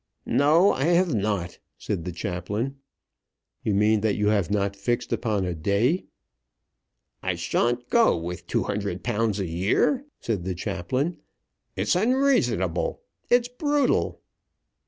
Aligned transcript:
"No; 0.25 0.71
I 0.71 0.85
have 0.85 1.13
not," 1.13 1.59
said 1.77 2.05
the 2.05 2.11
chaplain. 2.11 2.79
"You 3.63 3.75
mean 3.75 4.01
that 4.01 4.15
you 4.15 4.29
have 4.29 4.49
not 4.49 4.75
fixed 4.75 5.13
upon 5.13 5.45
a 5.45 5.53
day?" 5.53 6.05
"I 7.21 7.35
shan't 7.35 7.87
go 7.91 8.17
with 8.17 8.47
£200 8.47 9.37
a 9.39 9.45
year," 9.45 10.03
said 10.19 10.43
the 10.43 10.55
chaplain. 10.55 11.17
"It's 11.75 11.95
unreasonable; 11.95 13.03
it's 13.29 13.47
brutal!" 13.47 14.21